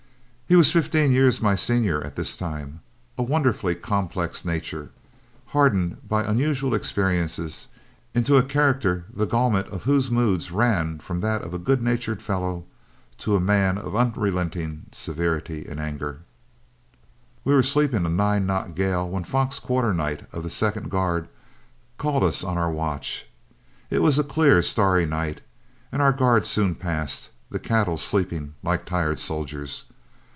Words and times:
He 0.47 0.57
was 0.57 0.69
fifteen 0.69 1.13
years 1.13 1.41
my 1.41 1.55
senior 1.55 2.01
at 2.03 2.17
this 2.17 2.35
time, 2.35 2.81
a 3.17 3.23
wonderfully 3.23 3.73
complex 3.73 4.43
nature, 4.43 4.91
hardened 5.45 6.05
by 6.05 6.25
unusual 6.25 6.73
experiences 6.73 7.69
into 8.13 8.35
a 8.35 8.43
character 8.43 9.05
the 9.13 9.25
gamut 9.25 9.69
of 9.69 9.83
whose 9.85 10.11
moods 10.11 10.51
ran 10.51 10.99
from 10.99 11.21
that 11.21 11.41
of 11.41 11.53
a 11.53 11.57
good 11.57 11.81
natured 11.81 12.21
fellow 12.21 12.65
to 13.19 13.37
a 13.37 13.39
man 13.39 13.77
of 13.77 13.95
unrelenting 13.95 14.87
severity 14.91 15.65
in 15.65 15.79
anger. 15.79 16.19
We 17.45 17.53
were 17.53 17.63
sleeping 17.63 18.05
a 18.05 18.09
nine 18.09 18.45
knot 18.45 18.75
gale 18.75 19.07
when 19.09 19.23
Fox 19.23 19.57
Quarternight 19.57 20.25
of 20.33 20.43
the 20.43 20.49
second 20.49 20.91
guard 20.91 21.29
called 21.97 22.25
us 22.25 22.43
on 22.43 22.57
our 22.57 22.69
watch. 22.69 23.25
It 23.89 24.01
was 24.01 24.19
a 24.19 24.21
clear, 24.25 24.61
starry 24.61 25.05
night, 25.05 25.39
and 25.93 26.01
our 26.01 26.11
guard 26.11 26.45
soon 26.45 26.75
passed, 26.75 27.29
the 27.49 27.57
cattle 27.57 27.95
sleeping 27.95 28.55
like 28.61 28.83
tired 28.85 29.17
soldiers. 29.17 29.85